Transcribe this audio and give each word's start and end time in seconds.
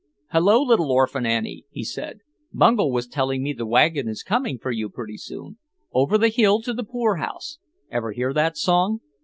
"Hello, 0.31 0.59
little 0.63 0.91
orphan 0.91 1.27
Annie," 1.27 1.65
he 1.69 1.83
said. 1.83 2.21
"Bungel 2.51 2.91
was 2.91 3.05
telling 3.05 3.43
me 3.43 3.53
the 3.53 3.67
wagon 3.67 4.07
is 4.07 4.23
coming 4.23 4.57
for 4.57 4.71
you 4.71 4.89
pretty 4.89 5.15
soon. 5.17 5.59
Over 5.93 6.17
the 6.17 6.29
hill 6.29 6.59
to 6.63 6.73
the 6.73 6.83
poorhouse. 6.83 7.59
Ever 7.91 8.11
hear 8.11 8.33
that 8.33 8.57
song? 8.57 9.01